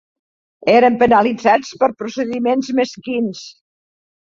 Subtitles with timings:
[0.71, 3.47] Eren penalitzats per procediments mesquins